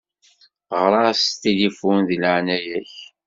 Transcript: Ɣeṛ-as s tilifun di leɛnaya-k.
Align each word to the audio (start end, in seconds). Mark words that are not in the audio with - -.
Ɣeṛ-as 0.79 1.19
s 1.31 1.37
tilifun 1.41 1.97
di 2.07 2.17
leɛnaya-k. 2.21 2.93